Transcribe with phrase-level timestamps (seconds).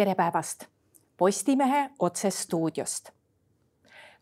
[0.00, 0.64] tere päevast
[1.16, 3.10] Postimehe otsestuudiost.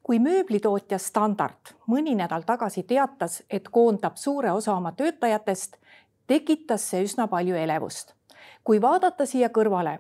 [0.03, 5.77] kui mööblitootja Standard mõni nädal tagasi teatas, et koondab suure osa oma töötajatest,
[6.27, 8.13] tekitas see üsna palju elevust.
[8.65, 9.99] kui vaadata siia kõrvale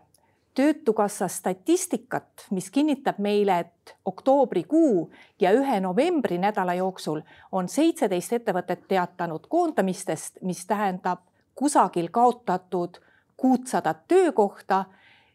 [0.54, 7.22] Töötukassa statistikat, mis kinnitab meile, et oktoobrikuu ja ühe novembri nädala jooksul
[7.52, 11.18] on seitseteist ettevõtet teatanud koondamistest, mis tähendab
[11.54, 12.98] kusagil kaotatud
[13.36, 14.84] kuutsadat töökohta,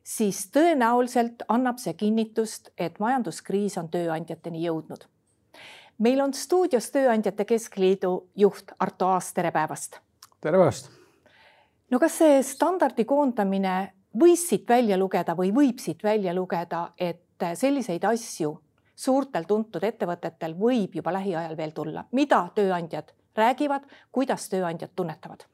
[0.04, 5.08] siis tõenäoliselt annab see kinnitust, et majanduskriis on tööandjateni jõudnud.
[5.98, 10.00] meil on stuudios Tööandjate Keskliidu juht Arto Aas, tere päevast.
[10.42, 10.90] tere päevast.
[11.92, 17.24] no kas see standardi koondamine võis siit välja lugeda või võib siit välja lugeda, et
[17.54, 18.60] selliseid asju
[18.96, 23.82] suurtel tuntud ettevõtetel võib juba lähiajal veel tulla, mida tööandjad räägivad,
[24.12, 25.53] kuidas tööandjad tunnetavad?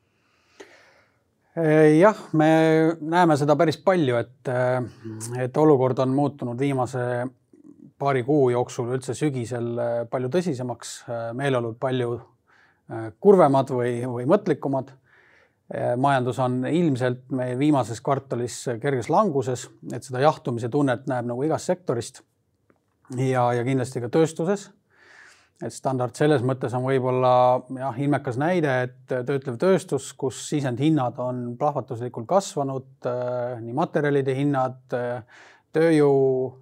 [2.00, 2.50] Jah, me
[3.02, 4.52] näeme seda päris palju, et,
[5.40, 7.04] et olukord on muutunud viimase
[8.00, 9.74] paari kuu jooksul üldse sügisel
[10.12, 10.94] palju tõsisemaks,
[11.36, 12.16] meeleolud palju
[13.22, 14.94] kurvemad või, või mõtlikumad.
[15.98, 21.70] majandus on ilmselt meie viimases kvartalis kerges languses, et seda jahtumise tunnet näeb nagu igast
[21.70, 22.24] sektorist.
[23.18, 24.70] Ja, ja kindlasti ka tööstuses
[25.60, 27.34] et standard selles mõttes on võib-olla
[27.76, 34.80] jah, ilmekas näide, et töötlev tööstus, kus sisendhinnad on plahvatuslikult kasvanud, äh, nii materjalide hinnad,
[34.96, 36.22] äh, tööjõu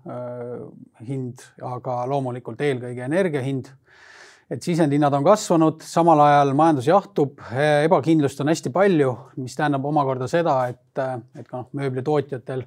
[0.10, 0.64] äh,
[1.08, 3.70] hind, aga loomulikult eelkõige energia hind.
[4.48, 7.42] et sisendhinnad on kasvanud, samal ajal majandus jahtub,
[7.84, 9.10] ebakindlust on hästi palju,
[9.44, 11.02] mis tähendab omakorda seda, et,
[11.36, 12.64] et ka noh, mööblitootjatel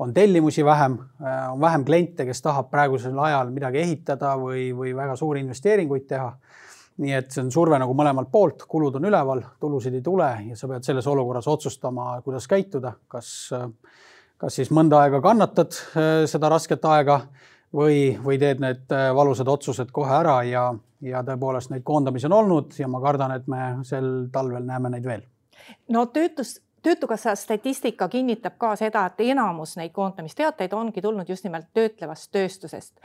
[0.00, 4.94] on tellimusi vähem, äh, on vähem kliente, kes tahab praegusel ajal midagi ehitada või, või
[4.96, 6.32] väga suuri investeeringuid teha.
[7.00, 10.56] nii et see on surve nagu mõlemalt poolt, kulud on üleval, tulusid ei tule ja
[10.56, 13.30] sa pead selles olukorras otsustama, kuidas käituda, kas,
[14.36, 17.20] kas siis mõnda aega kannatad äh, seda rasket aega
[17.76, 20.64] või, või teed need äh, valusad otsused kohe ära ja,
[21.04, 25.06] ja tõepoolest neid koondamisi on olnud ja ma kardan, et me sel talvel näeme neid
[25.06, 25.24] veel.
[25.88, 31.68] no töötus töötukassa statistika kinnitab ka seda, et enamus neid koondamisteateid ongi tulnud just nimelt
[31.74, 33.00] töötlevast tööstusest.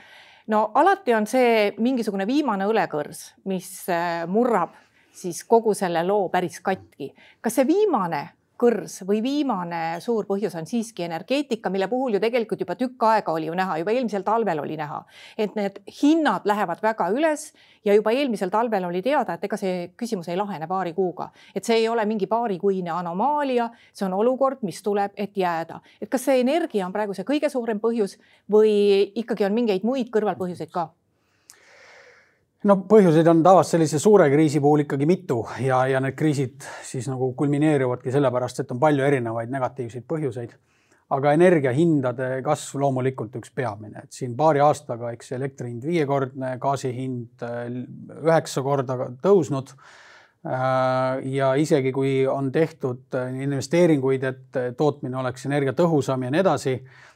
[0.47, 4.75] no alati on see mingisugune viimane õlekõrs, mis äh, murrab
[5.15, 7.13] siis kogu selle loo päris katki.
[7.41, 12.61] kas see viimane kõrs või viimane suur põhjus on siiski energeetika, mille puhul ju tegelikult
[12.63, 15.01] juba tükk aega oli ju näha, juba eelmisel talvel oli näha,
[15.37, 17.49] et need hinnad lähevad väga üles
[17.85, 21.67] ja juba eelmisel talvel oli teada, et ega see küsimus ei lahene paari kuuga, et
[21.67, 25.81] see ei ole mingi paarikuine anomaalia, see on olukord, mis tuleb, et jääda.
[26.01, 28.17] et kas see energia on praegu see kõige suurem põhjus
[28.51, 30.89] või ikkagi on mingeid muid kõrvalpõhjuseid ka?
[32.65, 37.07] No põhjuseid on tavaliselt sellise suure kriisi puhul ikkagi mitu ja, ja need kriisid siis
[37.11, 40.55] nagu kulmineeruvadki sellepärast, et on palju erinevaid negatiivseid põhjuseid.
[41.15, 46.89] aga energiahindade kasv loomulikult üks peamine, et siin paari aastaga, eks elektri hind viiekordne, gaasi
[46.95, 47.67] hind äh,
[48.23, 49.75] üheksa korda tõusnud.
[50.45, 56.73] Äh, ja isegi kui on tehtud äh, investeeringuid, et tootmine oleks energiatõhusam ja nii edasi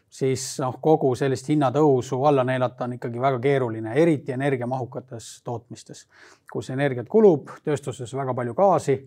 [0.09, 6.05] siis noh, kogu sellist hinnatõusu alla neelata on ikkagi väga keeruline, eriti energiamahukates tootmistes,
[6.51, 8.99] kus energiat kulub, tööstuses väga palju gaasi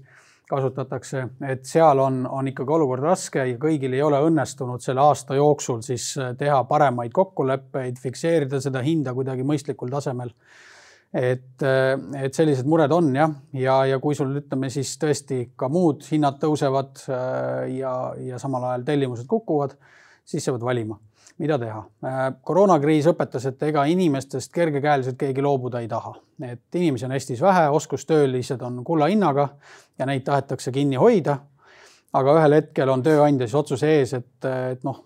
[0.53, 5.39] kasutatakse, et seal on, on ikkagi olukord raske ja kõigil ei ole õnnestunud selle aasta
[5.39, 10.34] jooksul siis teha paremaid kokkuleppeid, fikseerida seda hinda kuidagi mõistlikul tasemel.
[11.13, 16.05] et, et sellised mured on jah, ja, ja kui sul ütleme siis tõesti ka muud
[16.11, 17.05] hinnad tõusevad
[17.73, 19.77] ja, ja samal ajal tellimused kukuvad
[20.25, 20.99] siis sa pead valima,
[21.38, 21.83] mida teha.
[22.06, 26.15] Äh, koroonakriis õpetas, et ega inimestest kergekäeliselt keegi loobuda ei taha,
[26.49, 29.49] et inimesi on Eestis vähe, oskustöölised on kulla hinnaga
[29.99, 31.38] ja neid tahetakse kinni hoida.
[32.12, 34.99] aga ühel hetkel on tööandja siis otsuse ees, et, et noh,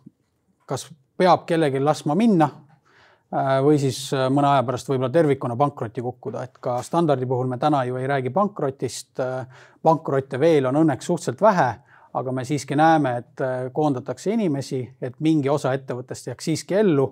[0.66, 6.03] kas peab kellelgi laskma minna äh, või siis äh, mõne aja pärast võib-olla tervikuna pankrotti
[6.03, 9.22] kukkuda, et ka standardi puhul me täna ju ei räägi pankrotist.
[9.83, 11.68] pankrotte veel on õnneks suhteliselt vähe
[12.16, 17.10] aga me siiski näeme, et äh, koondatakse inimesi, et mingi osa ettevõttest jääks siiski ellu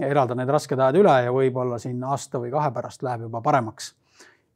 [0.00, 3.94] elada need rasked ajad üle ja võib-olla siin aasta või kahe pärast läheb juba paremaks.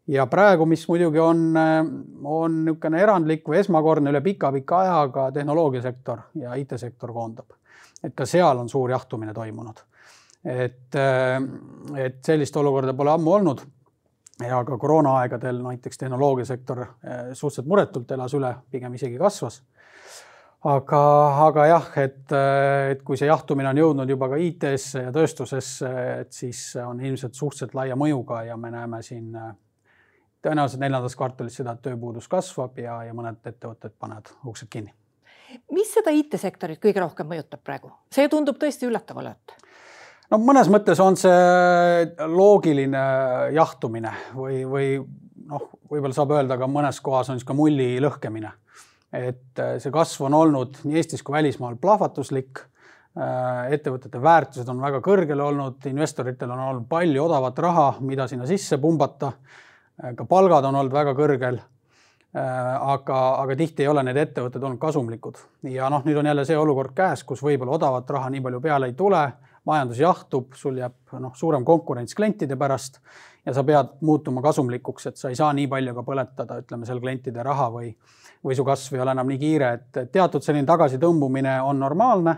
[0.08, 1.80] ja praegu, mis muidugi on, äh,
[2.24, 7.52] on niisugune erandlik või esmakordne üle pika-pika ajaga tehnoloogiasektor ja IT-sektor koondab.
[8.04, 9.84] et ka seal on suur jahtumine toimunud.
[10.44, 11.42] et, äh,
[11.96, 13.60] et sellist olukorda pole ammu olnud
[14.40, 16.86] ja ka koroonaaegadel näiteks tehnoloogiasektor
[17.32, 19.60] suhteliselt muretult elas üle, pigem isegi kasvas
[20.64, 21.00] aga,
[21.46, 22.36] aga jah, et,
[22.92, 25.90] et kui see jahtumine on jõudnud juba ka IT-sse ja tööstusesse,
[26.20, 29.32] et siis on ilmselt suhteliselt laia mõjuga ja me näeme siin
[30.44, 34.92] tõenäoliselt neljandas kvartalis seda, et tööpuudus kasvab ja, ja mõned ettevõtted panevad uksed kinni
[35.74, 37.92] mis seda IT-sektorit kõige rohkem mõjutab praegu?
[38.12, 39.56] see tundub tõesti üllatav olevat.
[40.30, 43.04] no mõnes mõttes on see loogiline
[43.56, 44.88] jahtumine või, või
[45.50, 48.52] noh, võib-olla saab öelda ka mõnes kohas on ka mulli lõhkemine.
[49.12, 52.64] Et see kasv on olnud nii Eestis kui välismaal plahvatuslik
[53.18, 58.46] Äh, ettevõtete väärtused on väga kõrgel olnud, investoritel on olnud palju odavat raha, mida sinna
[58.46, 59.32] sisse pumbata.
[59.98, 61.58] Äh, ka palgad on olnud väga kõrgel.
[61.58, 62.44] Äh,
[62.94, 65.40] aga, aga tihti ei ole need ettevõtted olnud kasumlikud
[65.72, 68.92] ja noh, nüüd on jälle see olukord käes, kus võib-olla odavat raha nii palju peale
[68.92, 69.24] ei tule,
[69.70, 72.98] majandus jahtub, sul jääb noh, suurem konkurents klientide pärast
[73.46, 77.00] ja sa pead muutuma kasumlikuks, et sa ei saa nii palju ka põletada, ütleme seal
[77.00, 77.90] klientide raha või,
[78.44, 82.36] või su kasv ei ole enam nii kiire, et teatud selline tagasitõmbumine on normaalne.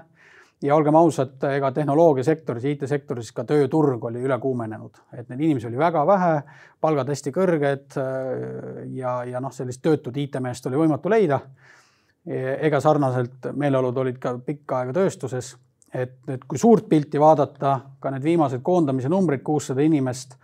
[0.63, 5.81] Ja olgem ausad, ega tehnoloogiasektoris, IT-sektoris ka tööturg oli üle kuumenenud, et neid inimesi oli
[5.81, 6.37] väga vähe,
[6.81, 11.41] palgad hästi kõrged äh, ja, ja noh, sellist töötut IT-meest oli võimatu leida.
[12.23, 15.57] ega sarnaselt meeleolud olid ka pikka aega tööstuses,
[15.95, 20.37] et, et kui suurt pilti vaadata, ka need viimased koondamise numbrid, kuussada inimest,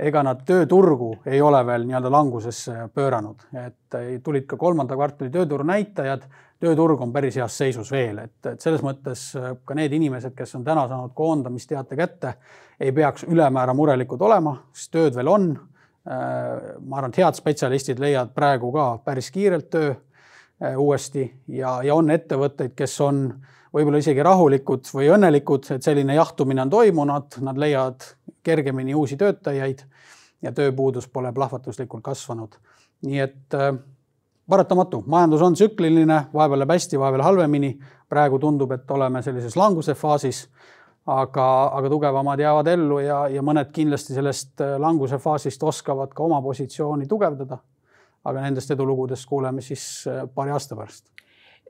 [0.00, 5.66] ega nad tööturgu ei ole veel nii-öelda langusesse pööranud, et tulid ka kolmanda kvartali tööturu
[5.68, 6.24] näitajad.
[6.60, 10.50] Tööturg on päris heas seisus veel, et, et selles mõttes äh, ka need inimesed, kes
[10.58, 12.34] on täna saanud koondamisteate kätte,
[12.76, 15.46] ei peaks ülemäära murelikud olema, sest tööd veel on.
[16.04, 21.24] Äh, ma arvan, et head spetsialistid leiavad praegu ka päris kiirelt töö äh, uuesti.
[21.48, 23.24] Ja, ja on ettevõtteid, kes on
[23.74, 28.06] võib-olla isegi rahulikud või õnnelikud, et selline jahtumine on toimunud, nad leiavad
[28.42, 29.84] kergemini uusi töötajaid
[30.42, 32.56] ja tööpuudus pole plahvatuslikult kasvanud.
[33.02, 33.56] nii et
[34.50, 37.78] paratamatu, majandus on tsükliline, vahepeal läheb hästi, vahepeal halvemini.
[38.08, 40.48] praegu tundub, et oleme sellises languse faasis.
[41.06, 46.22] aga, aga tugevamad jäävad ellu ja, ja mõned kindlasti sellest äh, languse faasist oskavad ka
[46.22, 47.58] oma positsiooni tugevdada.
[48.24, 51.19] aga nendest edulugudest kuuleme siis äh, paari aasta pärast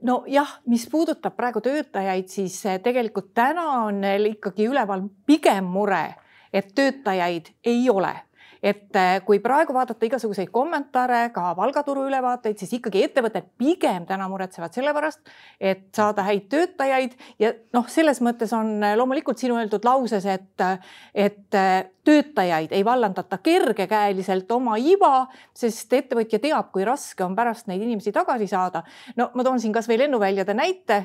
[0.03, 6.15] nojah, mis puudutab praegu töötajaid, siis äh, tegelikult täna on ikkagi üleval pigem mure,
[6.53, 8.15] et töötajaid ei ole
[8.63, 14.29] et äh, kui praegu vaadata igasuguseid kommentaare, ka palgaturu ülevaateid, siis ikkagi ettevõtted pigem täna
[14.31, 15.23] muretsevad selle pärast,
[15.61, 20.67] et saada häid töötajaid ja noh, selles mõttes on äh, loomulikult sinu öeldud lauses, et,
[21.15, 25.27] et äh, töötajaid ei vallandata kergekäeliselt oma iva,
[25.57, 28.85] sest ettevõtja teab, kui raske on pärast neid inimesi tagasi saada.
[29.17, 31.01] no ma toon siin kasvõi lennuväljade näite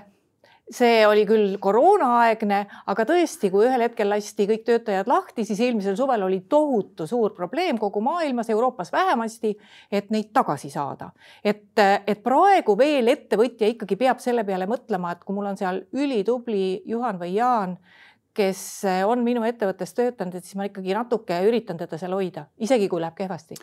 [0.71, 2.59] see oli küll koroonaaegne,
[2.89, 7.35] aga tõesti, kui ühel hetkel lasti kõik töötajad lahti, siis eelmisel suvel oli tohutu suur
[7.37, 9.53] probleem kogu maailmas, Euroopas vähemasti,
[9.91, 11.11] et neid tagasi saada.
[11.43, 11.77] et,
[12.07, 16.81] et praegu veel ettevõtja ikkagi peab selle peale mõtlema, et kui mul on seal ülitubli
[16.85, 17.77] Juhan või Jaan,
[18.35, 22.89] kes on minu ettevõttes töötanud, et siis ma ikkagi natuke üritan teda seal hoida, isegi
[22.91, 23.55] kui läheb kehvasti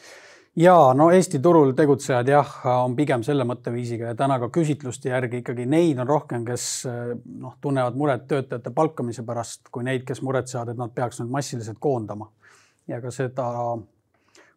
[0.56, 2.50] ja no Eesti turul tegutsejad jah,
[2.84, 6.66] on pigem selle mõtteviisiga ja täna ka küsitluste järgi ikkagi neid on rohkem, kes
[7.38, 11.80] noh, tunnevad muret töötajate palkamise pärast, kui neid, kes muretsevad, et nad peaks nüüd massiliselt
[11.80, 12.30] koondama.
[12.88, 13.48] ja ka seda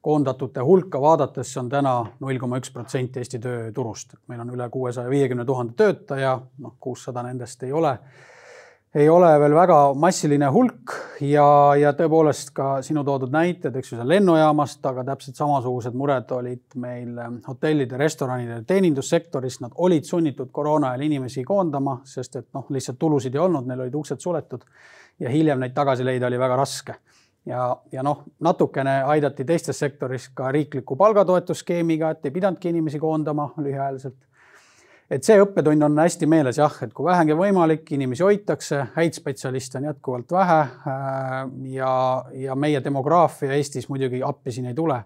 [0.05, 4.53] koondatute hulka vaadates, see on täna null koma üks protsenti Eesti tööturust, et meil on
[4.53, 7.97] üle kuuesaja viiekümne tuhande töötaja, noh, kuussada nendest ei ole
[8.95, 10.93] ei ole veel väga massiline hulk
[11.27, 11.45] ja,
[11.75, 16.77] ja tõepoolest ka sinu toodud näited, eks ju, seal lennujaamast, aga täpselt samasugused mured olid
[16.79, 22.69] meil ähm, hotellide, restoranide, teenindussektoris, nad olid sunnitud koroona ajal inimesi koondama, sest et noh,
[22.71, 24.63] lihtsalt tulusid ei olnud, neil olid uksed suletud
[25.19, 26.95] ja hiljem neid tagasi leida oli väga raske.
[27.45, 33.51] ja, ja noh, natukene aidati teistes sektoris ka riikliku palgatoetusskeemiga, et ei pidanudki inimesi koondama
[33.57, 34.23] lühiajaliselt
[35.09, 39.79] et see õppetund on hästi meeles jah, et kui vähegi võimalik, inimesi hoitakse, häid spetsialiste
[39.79, 40.59] on jätkuvalt vähe.
[40.61, 41.35] Äh,
[41.75, 41.91] ja,
[42.45, 45.03] ja meie demograafia Eestis muidugi appi siin ei tule.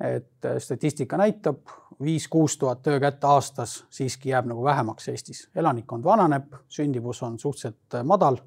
[0.00, 1.58] et statistika näitab,
[2.00, 5.48] viis-kuus tuhat töökätt aastas siiski jääb nagu vähemaks Eestis.
[5.54, 8.38] elanikkond vananeb, sündivus on suhteliselt madal.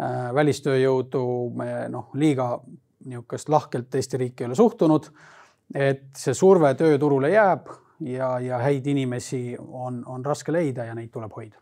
[0.00, 2.60] Äh, välistööjõudu me noh, liiga
[3.04, 5.06] niisugust lahkelt Eesti riiki ei ole suhtunud.
[5.74, 7.68] et see surve tööturule jääb
[8.06, 11.58] ja, ja häid inimesi on, on raske leida ja neid tuleb hoida.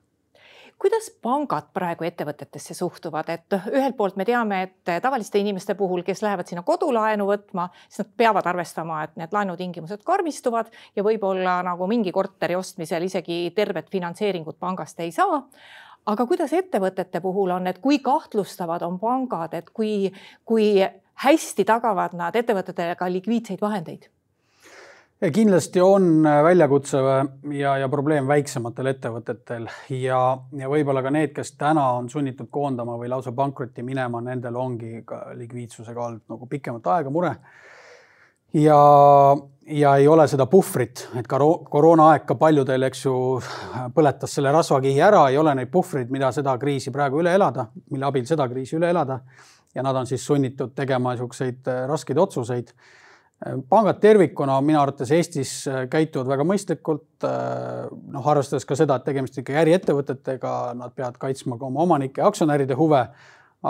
[0.80, 6.22] Kuidas pangad praegu ettevõtetesse suhtuvad, et ühelt poolt me teame, et tavaliste inimeste puhul, kes
[6.24, 11.88] lähevad sinna kodulaenu võtma, siis nad peavad arvestama, et need laenutingimused karmistuvad ja võib-olla nagu
[11.90, 15.42] mingi korteri ostmisel isegi tervet finantseeringut pangast ei saa.
[16.08, 20.08] Aga kuidas ettevõtete puhul on, et kui kahtlustavad on pangad, et kui,
[20.48, 20.70] kui
[21.26, 24.08] hästi tagavad nad ettevõtetele ka likviidseid vahendeid?
[25.28, 26.98] Kindlasti on äh, väljakutse
[27.52, 30.20] ja, ja probleem väiksematel ettevõtetel ja,
[30.56, 35.02] ja võib-olla ka need, kes täna on sunnitud koondama või lausa pankrotti minema, nendel ongi
[35.04, 37.34] ka likviidsusega olnud nagu pikemat aega mure.
[38.56, 38.78] ja,
[39.68, 43.14] ja ei ole seda puhvrit, et ka koroonaaeg ka paljudel, eks ju,
[43.94, 48.08] põletas selle rasvakihi ära, ei ole neid puhvreid, mida seda kriisi praegu üle elada, mille
[48.08, 49.20] abil seda kriisi üle elada.
[49.74, 52.72] ja nad on siis sunnitud tegema niisuguseid äh, raskeid otsuseid.
[53.68, 57.08] Pangad tervikuna minu arvates Eestis äh, käituvad väga mõistlikult.
[57.24, 62.20] Äh, noh, arvestades ka seda, et tegemist ikkagi äriettevõtetega, nad peavad kaitsma ka oma omanike
[62.20, 63.06] ja aktsionäride huve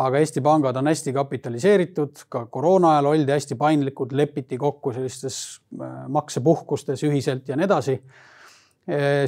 [0.00, 5.38] aga Eesti pangad on hästi kapitaliseeritud, ka koroona ajal oldi hästi paindlikud, lepiti kokku sellistes
[5.78, 8.00] äh, maksepuhkustes ühiselt ja nii edasi.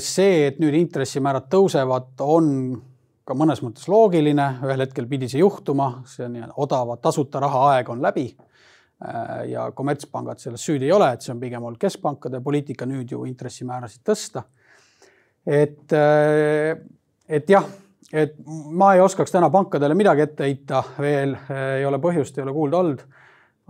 [0.03, 2.47] See, et nüüd intressimäärad tõusevad, on
[3.29, 7.93] ka mõnes mõttes loogiline, ühel hetkel pidi see juhtuma, see nii-öelda odava tasuta raha aeg
[7.93, 8.25] on läbi.
[9.03, 13.11] Äh, ja kommertspangad selles süüdi ei ole, et see on pigem olnud keskpankade poliitika nüüd
[13.11, 14.45] ju intressimäärasid tõsta.
[15.47, 15.91] et,
[17.29, 17.65] et jah
[18.13, 18.37] et
[18.71, 22.81] ma ei oskaks täna pankadele midagi ette heita, veel ei ole põhjust, ei ole kuulda
[22.83, 23.05] olnud.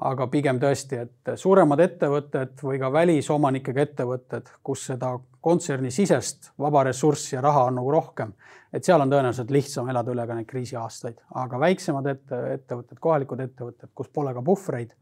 [0.03, 5.11] aga pigem tõesti, et suuremad ettevõtted või ka välisomanikega ettevõtted, kus seda
[5.45, 8.33] kontsernisisest vaba ressurssi ja raha on nagu rohkem,
[8.73, 13.45] et seal on tõenäoliselt lihtsam elada üle ka neid kriisiaastaid, aga väiksemad ette, ettevõtted, kohalikud
[13.45, 14.97] ettevõtted, kus pole ka puhvreid,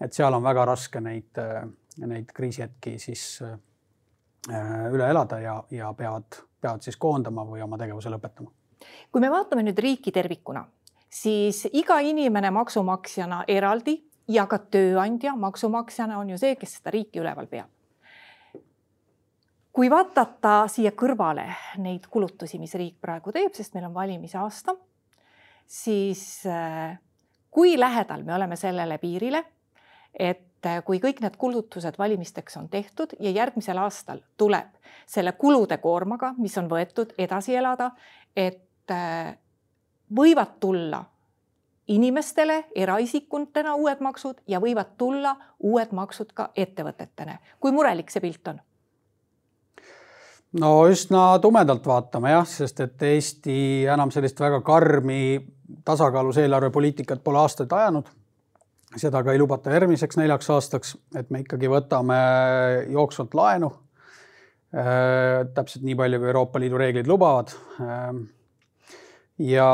[0.00, 1.42] et seal on väga raske neid,
[2.06, 3.58] neid kriisihetki siis äh,
[4.92, 8.50] üle elada ja, ja peavad, peavad siis koondama või oma tegevuse lõpetama
[9.12, 10.64] kui me vaatame nüüd riiki tervikuna,
[11.10, 13.98] siis iga inimene maksumaksjana eraldi
[14.30, 17.68] ja ka tööandja maksumaksjana on ju see, kes seda riiki üleval peab.
[19.72, 21.44] kui vaadata siia kõrvale
[21.78, 24.74] neid kulutusi, mis riik praegu teeb, sest meil on valimise aasta,
[25.64, 26.98] siis äh,
[27.50, 29.44] kui lähedal me oleme sellele piirile,
[30.18, 34.76] et äh, kui kõik need kulutused valimisteks on tehtud ja järgmisel aastal tuleb
[35.06, 37.90] selle kulude koormaga, mis on võetud, edasi elada,
[38.36, 39.38] et Äh,
[40.16, 41.04] võivad tulla
[41.88, 47.38] inimestele eraisikutena uued maksud ja võivad tulla uued maksud ka ettevõtetele.
[47.60, 48.58] kui murelik see pilt on?
[50.58, 55.38] no üsna tumedalt vaatame jah, sest et Eesti enam sellist väga karmi
[55.84, 58.10] tasakaalus eelarvepoliitikat pole aastaid ajanud.
[58.98, 62.18] Seda ka ei lubata järgmiseks neljaks aastaks, et me ikkagi võtame
[62.90, 63.70] jooksvalt laenu.
[64.70, 67.50] Äh, täpselt nii palju, kui Euroopa Liidu reeglid lubavad
[67.82, 68.20] äh,
[69.42, 69.70] ja,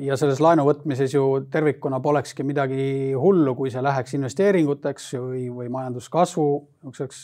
[0.00, 2.86] ja selles laenu võtmises ju tervikuna polekski midagi
[3.18, 7.20] hullu, kui see läheks investeeringuteks või, või majanduskasvu niisuguseks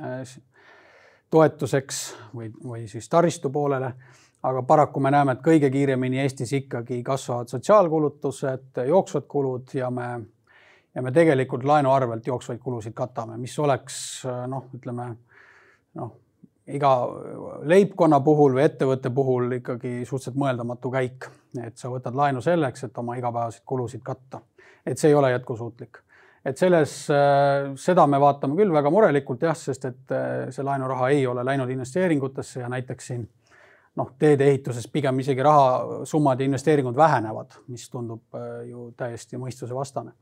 [0.00, 0.38] äh,
[1.30, 2.00] toetuseks
[2.34, 3.92] või, või siis taristu poolele.
[4.42, 10.08] aga paraku me näeme, et kõige kiiremini Eestis ikkagi kasvavad sotsiaalkulutused, jooksvad kulud ja me,
[10.98, 13.98] ja me tegelikult laenu arvelt jooksvaid kulusid katame, mis oleks
[14.50, 15.12] noh, ütleme
[15.94, 16.16] noh
[16.68, 16.90] iga
[17.68, 21.28] leibkonna puhul või ettevõtte puhul ikkagi suhteliselt mõeldamatu käik,
[21.62, 24.40] et sa võtad laenu selleks, et oma igapäevaseid kulusid katta.
[24.86, 25.98] et see ei ole jätkusuutlik.
[26.44, 31.08] et selles, äh, seda me vaatame küll väga murelikult jah, sest et äh, see laenuraha
[31.08, 33.28] ei ole läinud investeeringutesse ja näiteks siin
[33.96, 40.12] noh, teedeehituses pigem isegi rahasummad ja investeeringud vähenevad, mis tundub äh, ju täiesti mõistusevastane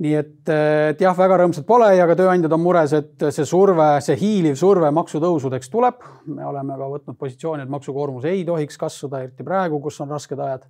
[0.00, 3.88] nii et, et jah, väga rõõmsad pole ja ka tööandjad on mures, et see surve,
[4.04, 6.00] see hiiliv surve maksutõusudeks tuleb.
[6.26, 10.38] me oleme ka võtnud positsiooni, et maksukoormus ei tohiks kasvada, eriti praegu, kus on rasked
[10.38, 10.66] ajad.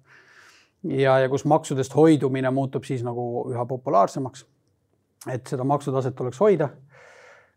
[0.91, 4.47] ja, ja kus maksudest hoidumine muutub siis nagu üha populaarsemaks.
[5.31, 6.69] et seda maksutaset tuleks hoida.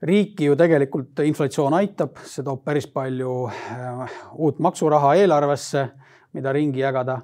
[0.01, 5.89] riiki ju tegelikult inflatsioon aitab, see toob päris palju äh, uut maksuraha eelarvesse,
[6.34, 7.22] mida ringi jagada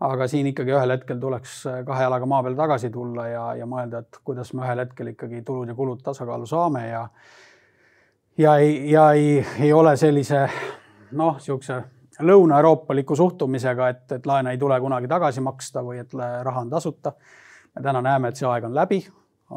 [0.00, 3.68] aga siin ikkagi ühel hetkel tuleks äh, kahe jalaga maa peale tagasi tulla ja, ja
[3.68, 7.06] mõelda, et kuidas me ühel hetkel ikkagi tulud ja kulud tasakaalu saame ja
[8.38, 10.46] ja ei, ja ei, ei ole sellise
[11.12, 11.82] noh, niisuguse
[12.20, 17.12] lõuna-euroopaliku suhtumisega, et, et laene ei tule kunagi tagasi maksta või et raha on tasuta.
[17.74, 19.00] me täna näeme, et see aeg on läbi,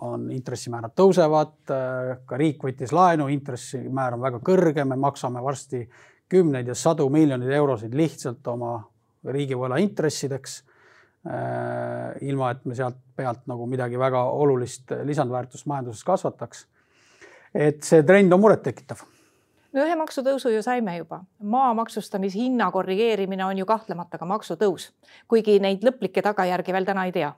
[0.02, 5.88] on intressimäärad tõusevad, äh, ka riik võttis laenu, intressimäär on väga kõrge, me maksame varsti
[6.30, 8.80] kümneid ja sadu miljoneid eurosid lihtsalt oma
[9.25, 10.60] riigivõla intressideks,
[11.27, 16.68] äh, ilma et me sealt pealt nagu midagi väga olulist lisandväärtust majanduses kasvataks.
[17.53, 19.03] et see trend on murettekitav.
[19.74, 24.89] No ühe maksutõusu ju saime juba, maa maksustamise hinna korrigeerimine on ju kahtlemata ka maksutõus,
[25.27, 27.30] kuigi neid lõplikke tagajärgi veel täna ei tea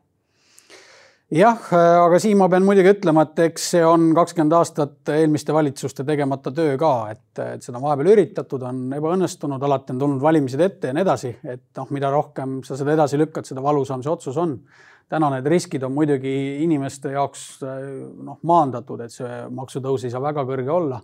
[1.34, 6.05] jah, aga siin ma pean muidugi ütlema, et eks see on kakskümmend aastat eelmiste valitsuste
[6.05, 10.62] tegemata töö ka, et, et seda on vahepeal üritatud, on ebaõnnestunud, alati on tulnud valimised
[10.62, 14.13] ette ja nii edasi, et noh, mida rohkem sa seda edasi lükkad, seda valusam see
[14.13, 14.60] otsus on.
[15.10, 20.46] täna need riskid on muidugi inimeste jaoks noh, maandatud, et see maksutõus ei saa väga
[20.46, 21.01] kõrge olla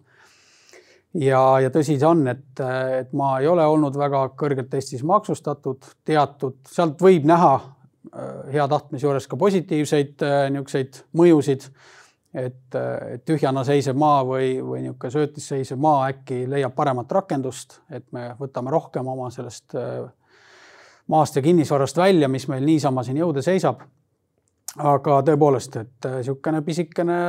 [1.14, 2.62] ja, ja tõsi see on, et,
[3.02, 7.81] et ma ei ole olnud väga kõrgelt Eestis maksustatud, teatud, sealt võib näha Äh,
[8.52, 11.70] hea tahtmise juures ka positiivseid äh, niisuguseid mõjusid.
[12.34, 17.82] et, et tühjana seisev maa või, või niisugune söötis seisev maa äkki leiab paremat rakendust,
[17.92, 19.76] et me võtame rohkem oma sellest
[21.12, 23.84] maast ja kinnisvarast välja, mis meil niisama siin jõude seisab
[24.80, 27.20] aga tõepoolest, et niisugune pisikene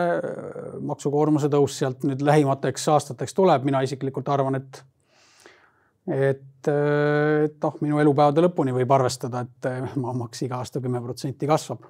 [0.87, 4.83] maksukoormuse tõus sealt nüüd lähimateks aastateks tuleb, mina isiklikult arvan, et
[6.11, 11.87] et, et noh, minu elupäevade lõpuni võib arvestada, et maamaks iga aasta kümme protsenti kasvab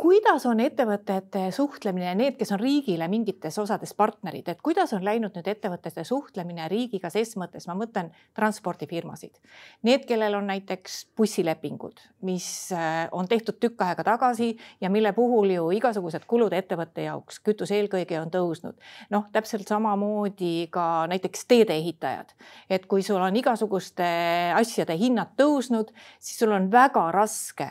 [0.00, 5.34] kuidas on ettevõtete suhtlemine, need, kes on riigile mingites osades partnerid, et kuidas on läinud
[5.36, 9.36] nüüd ettevõtete suhtlemine riigiga ses mõttes, ma mõtlen transpordifirmasid.
[9.84, 15.52] Need, kellel on näiteks bussilepingud, mis äh, on tehtud tükk aega tagasi ja mille puhul
[15.52, 18.80] ju igasugused kulud ettevõtte jaoks, kütus eelkõige on tõusnud.
[19.10, 22.32] noh, täpselt samamoodi ka näiteks teedeehitajad,
[22.70, 24.08] et kui sul on igasuguste
[24.56, 27.68] asjade hinnad tõusnud, siis sul on väga raske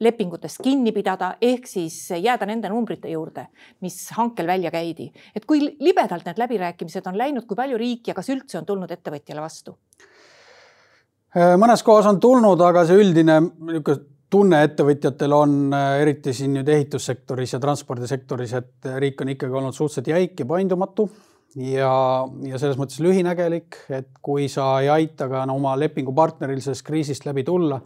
[0.00, 3.46] lepingutest kinni pidada, ehk siis jääda nende numbrite juurde,
[3.80, 5.10] mis hankel välja käidi.
[5.34, 8.90] et kui libedalt need läbirääkimised on läinud, kui palju riik ja kas üldse on tulnud
[8.90, 9.76] ettevõtjale vastu?
[11.36, 16.56] Äh, mõnes kohas on tulnud, aga see üldine niisugune tunne ettevõtjatel on äh, eriti siin
[16.58, 21.06] nüüd ehitussektoris ja transpordisektoris, et riik on ikkagi olnud suhteliselt jäik ja paindumatu
[21.56, 21.92] ja,
[22.50, 27.28] ja selles mõttes lühinägelik, et kui sa ei aita ka no, oma lepingupartneril sellest kriisist
[27.28, 27.80] läbi tulla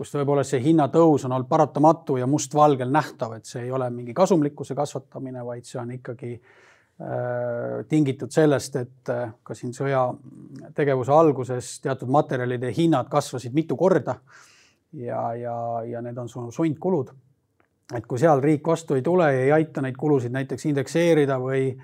[0.00, 4.14] kus tõepoolest see hinnatõus on olnud paratamatu ja mustvalgel nähtav, et see ei ole mingi
[4.16, 11.74] kasumlikkuse kasvatamine, vaid see on ikkagi äh, tingitud sellest, et äh, ka siin sõjategevuse alguses
[11.84, 14.16] teatud materjalide hinnad kasvasid mitu korda.
[14.96, 17.12] ja, ja, ja need on sundkulud.
[17.94, 21.74] et kui seal riik vastu ei tule ja ei aita neid kulusid näiteks indekseerida või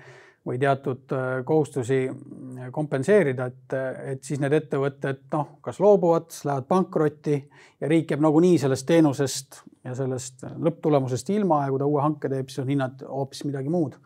[0.47, 3.75] või teatud äh, kohustusi äh, kompenseerida, et,
[4.13, 7.37] et siis need ettevõtted noh, kas loobuvad, lähevad pankrotti
[7.81, 12.31] ja riik jääb nagunii sellest teenusest ja sellest lõpptulemusest ilma ja kui ta uue hanke
[12.31, 13.99] teeb, siis on hinnad hoopis midagi muud.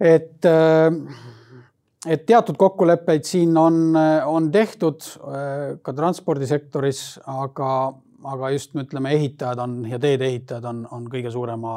[0.00, 0.90] et, äh,
[2.06, 3.96] et teatud kokkuleppeid siin on,
[4.26, 5.02] on tehtud
[5.82, 7.70] ka transpordisektoris, aga,
[8.36, 11.72] aga just ütleme, ehitajad on ja teedeehitajad on, on kõige suurema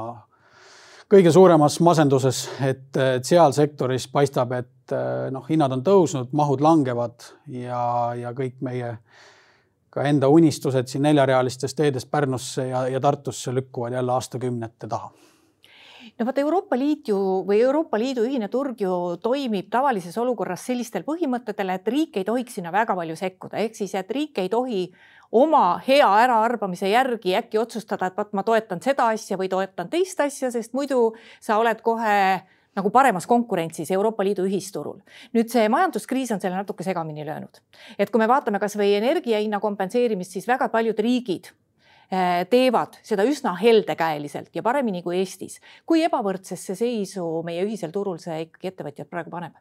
[1.09, 4.93] kõige suuremas masenduses, et, et seal sektoris paistab, et
[5.33, 7.81] noh, hinnad on tõusnud, mahud langevad ja,
[8.17, 8.95] ja kõik meie
[9.89, 15.09] ka enda unistused siin neljarealistest teedest Pärnusse ja, ja Tartusse lükkuvad jälle aastakümnete taha.
[16.19, 17.17] No vot Euroopa Liit ju
[17.47, 18.93] või Euroopa Liidu ühine turg ju
[19.23, 23.95] toimib tavalises olukorras sellistel põhimõtetel, et riik ei tohiks sinna väga palju sekkuda, ehk siis,
[23.95, 24.81] et riik ei tohi
[25.31, 30.19] oma hea äraarvamise järgi äkki otsustada, et vot ma toetan seda asja või toetan teist
[30.19, 32.41] asja, sest muidu sa oled kohe
[32.75, 34.99] nagu paremas konkurentsis Euroopa Liidu ühisturul.
[35.33, 37.61] nüüd see majanduskriis on selle natuke segamini löönud.
[37.97, 41.51] et kui me vaatame kasvõi energia hinna kompenseerimist, siis väga paljud riigid
[42.09, 45.59] Äh, teevad seda üsna heldekäeliselt ja paremini kui Eestis.
[45.85, 49.53] kui ebavõrdsesse seisu meie ühisel turul see ikkagi ettevõtjad praegu paneb?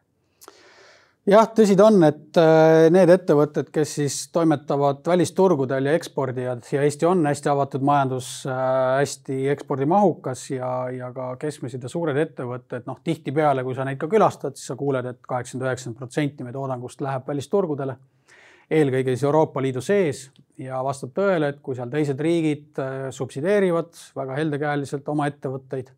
[1.27, 6.83] Jah, tõsi ta on, et äh, need ettevõtted, kes siis toimetavad välisturgudel ja ekspordivad ja
[6.85, 8.61] Eesti on hästi avatud majandus, äh,
[9.01, 14.09] hästi ekspordimahukas ja, ja ka keskmised ja suured ettevõtted, noh, tihtipeale, kui sa neid ka
[14.11, 17.97] külastad, siis sa kuuled et, et kaheksakümmend, üheksakümmend protsenti meie toodangust läheb välisturgudele.
[18.69, 20.27] Eelkõige siis Euroopa Liidu sees
[20.61, 25.89] ja vastab tõele, et kui seal teised riigid äh, subsideerivad väga heldekäeliselt oma ettevõtteid,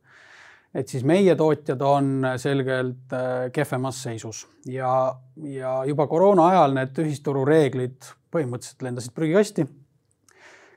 [0.76, 4.46] et siis meie tootjad on selgelt äh, kehvemas seisus.
[4.66, 9.68] Ja, ja juba koroona ajal need ühisturu reeglid põhimõtteliselt lendasid prügikasti.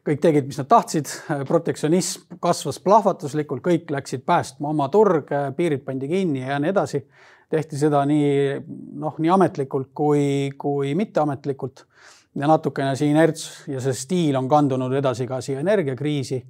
[0.04, 1.08] kõik tegid, mis nad tahtsid,
[1.48, 7.00] protektsionism kasvas plahvatuslikult, kõik läksid päästma oma turge, piirid pandi kinni ja nii edasi.
[7.48, 8.58] Tehti seda nii
[9.00, 11.86] noh, nii ametlikult kui, kui mitteametlikult.
[12.34, 16.40] Ja natukene see inerts ja see stiil on kandunud edasi ka siia energiakriisi.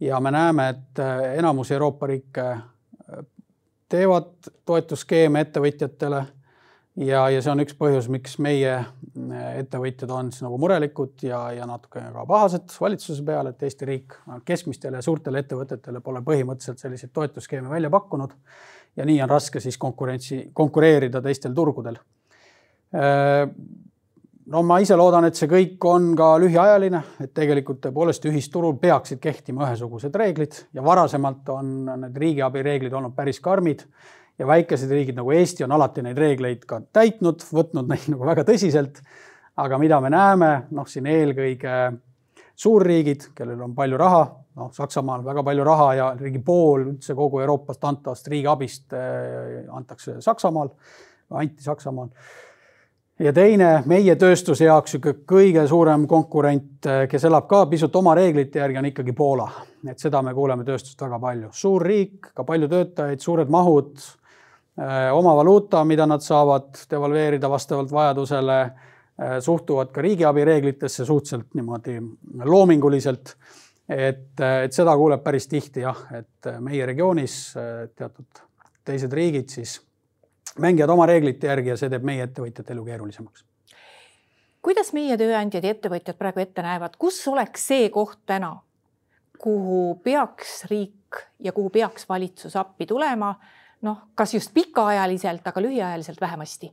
[0.00, 3.24] Ja me näeme, et äh, enamus Euroopa riike äh,
[3.88, 6.22] teevad toetusskeeme ettevõtjatele
[6.96, 11.42] ja, ja see on üks põhjus, miks meie äh, ettevõtjad on siis nagu murelikud ja,
[11.56, 16.82] ja natukene ka pahased valitsuse peale, et Eesti riik keskmistele ja suurtele ettevõtetele pole põhimõtteliselt
[16.84, 18.36] selliseid toetusskeeme välja pakkunud
[18.96, 21.98] ja nii on raske siis konkurentsi, konkureerida teistel turgudel.
[24.48, 29.20] No ma ise loodan, et see kõik on ka lühiajaline, et tegelikult tõepoolest ühisturul peaksid
[29.20, 33.84] kehtima ühesugused reeglid ja varasemalt on need riigiabi reeglid olnud päris karmid
[34.40, 38.46] ja väikesed riigid nagu Eesti on alati neid reegleid ka täitnud, võtnud neid nagu väga
[38.48, 39.02] tõsiselt.
[39.58, 41.76] aga mida me näeme, noh, siin eelkõige
[42.56, 44.24] suurriigid, kellel on palju raha,
[44.56, 50.22] noh, Saksamaal väga palju raha ja ligi pool üldse kogu Euroopast antavast riigiabist äh, antakse
[50.24, 50.70] Saksamaal,
[51.36, 52.08] anti Saksamaal.
[53.18, 58.62] Ja teine meie tööstuse jaoks niisugune kõige suurem konkurent, kes elab ka pisut oma reeglite
[58.62, 59.48] järgi, on ikkagi Poola.
[59.88, 61.48] et seda me kuuleme tööstust väga palju.
[61.52, 63.96] suur riik, ka palju töötajaid, suured mahud,
[65.12, 68.70] oma valuuta, mida nad saavad devalveerida vastavalt vajadusele,
[69.40, 71.98] suhtuvad ka riigiabi reeglitesse suhteliselt niimoodi
[72.44, 73.34] loominguliselt.
[73.88, 77.54] et, et seda kuuleb päris tihti jah, et meie regioonis
[77.96, 78.42] teatud
[78.84, 79.87] teised riigid siis
[80.60, 83.44] mängivad oma reeglite järgi ja see teeb meie ettevõtjate elu keerulisemaks.
[84.62, 88.56] kuidas meie tööandjad ja ettevõtjad praegu ette näevad, kus oleks see koht täna,
[89.38, 93.34] kuhu peaks riik ja kuhu peaks valitsus appi tulema?
[93.82, 96.72] noh, kas just pikaajaliselt, aga lühiajaliselt vähemasti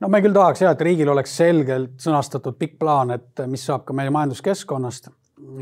[0.00, 3.84] no me küll tahaks ja, et riigil oleks selgelt sõnastatud pikk plaan, et mis saab
[3.88, 5.10] ka meie majanduskeskkonnast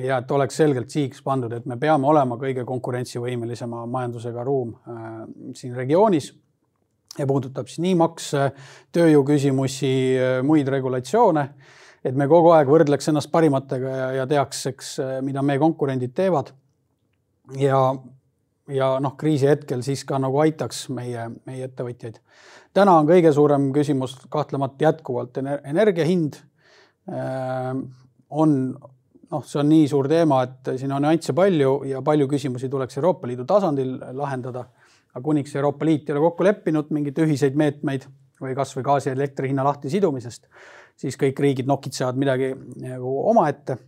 [0.01, 5.07] ja et oleks selgelt sihiks pandud, et me peame olema kõige konkurentsivõimelisema majandusega ruum äh,
[5.57, 6.33] siin regioonis
[7.19, 8.51] ja puudutab siis nii makse,
[8.95, 9.93] tööjõu küsimusi,
[10.47, 11.47] muid regulatsioone,
[12.07, 14.93] et me kogu aeg võrdleks ennast parimatega ja, ja teaks, eks,
[15.27, 16.53] mida meie konkurendid teevad.
[17.59, 17.81] ja,
[18.73, 22.21] ja noh, kriisi hetkel siis ka nagu aitaks meie, meie ettevõtjaid.
[22.75, 26.37] täna on kõige suurem küsimus kahtlemata jätkuvalt energia hind.
[28.31, 28.53] on
[29.31, 32.99] noh, see on nii suur teema, et siin on nüansse palju ja palju küsimusi tuleks
[32.99, 34.67] Euroopa Liidu tasandil lahendada
[35.17, 38.05] aga kuniks Euroopa Liit ei ole kokku leppinud mingeid ühiseid meetmeid
[38.43, 40.45] või kasvõi gaasi ja elektri hinna lahtisidumisest,
[41.01, 42.53] siis kõik riigid nokitsevad midagi
[42.83, 43.79] nagu omaette.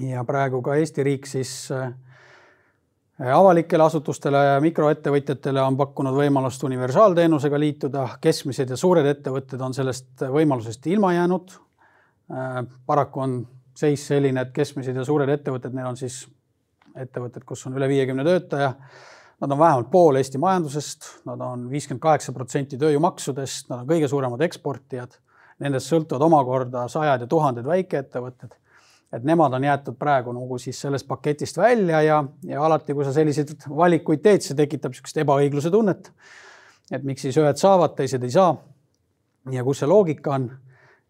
[0.00, 1.92] ja praegu ka Eesti riik siis äh,
[3.20, 10.24] avalikele asutustele ja mikroettevõtjatele on pakkunud võimalust universaalteenusega liituda, keskmised ja suured ettevõtted on sellest
[10.32, 11.58] võimalusest ilma jäänud.
[12.32, 13.40] Äh, paraku on
[13.76, 16.24] seis selline, et keskmised ja suured ettevõtted, need on siis
[16.96, 18.72] ettevõtted, kus on üle viiekümne töötaja
[19.42, 24.06] Nad on vähemalt pool Eesti majandusest, nad on viiskümmend kaheksa protsenti tööjõumaksudest, nad on kõige
[24.06, 25.16] suuremad eksportijad.
[25.62, 28.54] Nendest sõltuvad omakorda sajad ja tuhanded väikeettevõtted.
[29.12, 33.12] et nemad on jäetud praegu nagu siis sellest paketist välja ja, ja alati, kui sa
[33.12, 36.12] selliseid valikuid teed, see tekitab niisugust ebaõigluse tunnet.
[36.92, 38.56] et miks siis ühed saavad, teised ei saa.
[39.50, 40.50] ja kus see loogika on?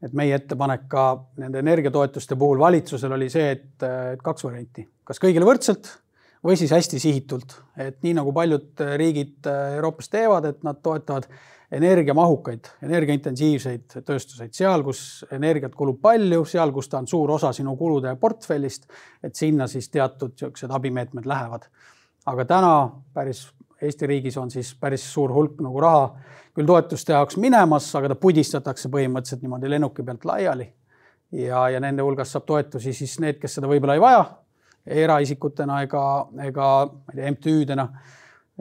[0.02, 3.84] et meie ettepanek ka nende energiatoetuste puhul valitsusel oli see, et,
[4.22, 5.98] kaks varianti, kas kõigile võrdselt
[6.44, 10.80] või siis hästi sihitult, et nii nagu paljud äh, riigid äh, Euroopas teevad, et nad
[10.82, 11.28] toetavad
[11.72, 17.76] energiamahukaid, energiaintensiivseid tööstuseid, seal, kus energiat kulub palju, seal, kus ta on suur osa sinu
[17.80, 18.90] kulude portfellist,
[19.24, 21.70] et sinna siis teatud niisugused abimeetmed lähevad.
[22.26, 23.48] aga täna päris
[23.82, 26.04] Eesti riigis on siis päris suur hulk nagu raha
[26.54, 30.68] küll toetuste jaoks minemas, aga ta pudistatakse põhimõtteliselt niimoodi lennuki pealt laiali.
[31.32, 34.22] ja, ja nende hulgas saab toetusi siis need, kes seda võib-olla ei vaja
[34.86, 36.02] eraisikutena ega,
[36.46, 37.88] ega ma ei tea, MTÜ-dena.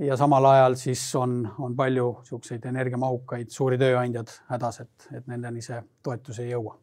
[0.02, 5.62] ja samal ajal siis on, on palju niisuguseid energiamahukaid suuri tööandjad hädas, et, et nendeni
[5.62, 6.78] see toetus ei jõua.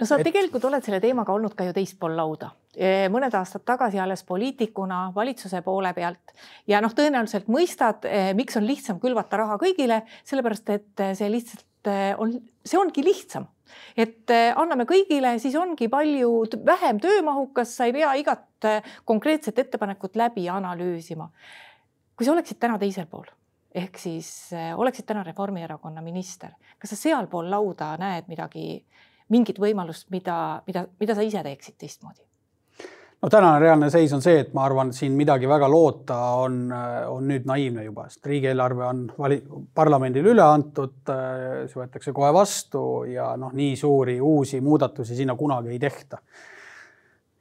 [0.00, 0.24] No sa et...
[0.24, 5.10] tegelikult oled selle teemaga olnud ka ju teispool lauda, e, mõned aastad tagasi alles poliitikuna
[5.14, 6.32] valitsuse poole pealt.
[6.70, 11.66] Ja noh, tõenäoliselt mõistad, e, miks on lihtsam külvata raha kõigile, sellepärast et see lihtsalt
[11.86, 13.48] e, on, see ongi lihtsam
[13.96, 16.30] et eh, anname kõigile, siis ongi palju
[16.66, 21.30] vähem töömahukas, sa ei pea igat eh, konkreetset ettepanekut läbi analüüsima.
[22.16, 23.28] kui sa oleksid täna teisel pool
[23.74, 28.84] ehk siis eh, oleksid täna Reformierakonna minister, kas sa sealpool lauda näed midagi,
[29.30, 32.29] mingit võimalust, mida, mida, mida sa ise teeksid teistmoodi?
[33.22, 37.26] No tänane reaalne seis on see, et ma arvan, siin midagi väga loota on, on
[37.28, 39.42] nüüd naiivne juba, sest riigieelarve on vali-,
[39.76, 45.74] parlamendile üle antud, see võetakse kohe vastu ja noh, nii suuri uusi muudatusi sinna kunagi
[45.74, 46.20] ei tehta.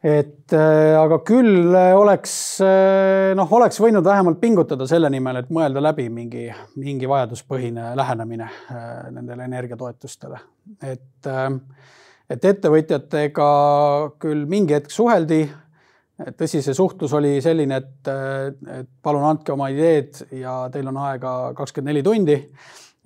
[0.03, 2.33] et aga küll oleks
[3.35, 6.45] noh, oleks võinud vähemalt pingutada selle nimel, et mõelda läbi mingi,
[6.79, 8.49] mingi vajaduspõhine lähenemine
[9.15, 10.43] nendele energiatoetustele,
[10.83, 11.31] et
[12.29, 13.49] et ettevõtjatega
[14.21, 15.47] küll mingi hetk suheldi
[16.39, 18.11] tõsi, see suhtlus oli selline, et,
[19.03, 22.37] palun andke oma ideed ja teil on aega kakskümmend neli tundi.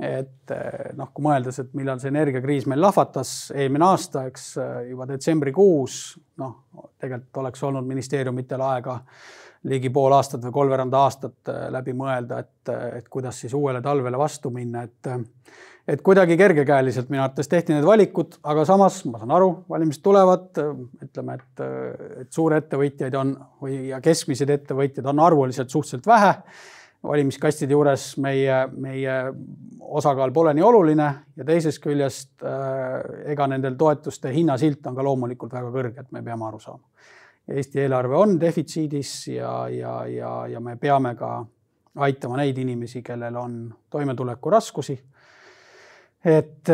[0.03, 0.53] Et
[0.97, 4.49] noh, kui mõeldes, et millal see energiakriis meil lahvatas eelmine aasta, eks
[4.89, 6.01] juba detsembrikuus,
[6.41, 6.55] noh,
[6.99, 8.99] tegelikult oleks olnud ministeeriumitel aega
[9.71, 14.51] ligi pool aastat või kolmveerand aastat läbi mõelda, et, et kuidas siis uuele talvele vastu
[14.51, 15.13] minna, et
[15.87, 20.61] et kuidagi kergekäeliselt minu arvates tehti need valikud, aga samas ma saan aru, valimised tulevad,
[21.03, 21.63] ütleme, et,
[22.23, 26.31] et suurettevõtjaid on või ja keskmised ettevõtjad on arvuliselt suhteliselt vähe.
[27.03, 29.15] Valimiskastide juures meie, meie
[29.79, 35.53] osakaal pole nii oluline ja teisest küljest äh, ega nendel toetuste hinnasilt on ka loomulikult
[35.53, 36.83] väga kõrge, et me peame aru saama.
[37.53, 41.41] Eesti eelarve on defitsiidis ja, ja, ja, ja me peame ka
[41.95, 43.57] aitama neid inimesi, kellel on
[43.91, 44.95] toimetulekuraskusi
[46.23, 46.71] et,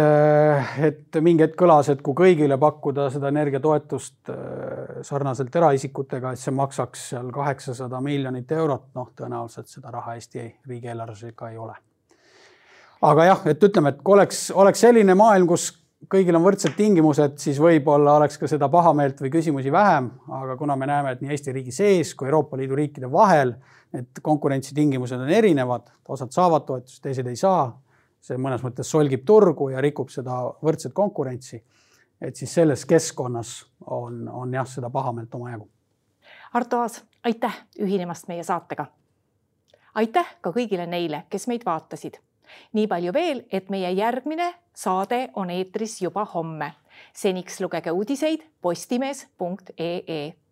[0.86, 6.54] et mingi hetk kõlas, et kui kõigile pakkuda seda energiatoetust äh, sarnaselt eraisikutega, et see
[6.56, 11.74] maksaks seal kaheksasada miljonit eurot, noh, tõenäoliselt seda raha Eesti riigieelarves ikka ei ole.
[13.02, 15.72] aga jah, et ütleme, et kui oleks, oleks selline maailm, kus
[16.10, 20.78] kõigil on võrdsed tingimused, siis võib-olla oleks ka seda pahameelt või küsimusi vähem, aga kuna
[20.80, 23.58] me näeme, et nii Eesti riigi sees kui Euroopa Liidu riikide vahel
[23.96, 27.72] need konkurentsitingimused on erinevad, osad saavad toetust, teised ei saa
[28.21, 31.63] see mõnes mõttes solgib turgu ja rikub seda võrdset konkurentsi.
[32.21, 35.69] et siis selles keskkonnas on, on jah, seda pahameelt omajagu.
[36.53, 38.86] Arto Aas, aitäh ühinemast meie saatega.
[39.95, 42.19] aitäh ka kõigile neile, kes meid vaatasid.
[42.73, 46.73] nii palju veel, et meie järgmine saade on eetris juba homme.
[47.13, 50.49] seniks lugege uudiseid postimees.ee